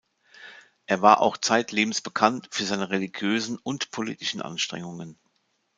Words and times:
Er 0.87 1.03
war 1.03 1.21
auch 1.21 1.37
zeitlebens 1.37 2.01
bekannt 2.01 2.47
für 2.49 2.65
seine 2.65 2.89
religiösen 2.89 3.59
und 3.59 3.91
politischen 3.91 4.41
Anstrengungen. 4.41 5.19